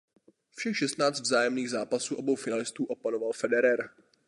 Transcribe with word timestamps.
Všech 0.55 0.77
šestnáct 0.77 1.19
vzájemných 1.21 1.69
zápasů 1.69 2.15
obou 2.15 2.35
finalistů 2.35 2.85
opanoval 2.85 3.31
Federer. 3.33 3.89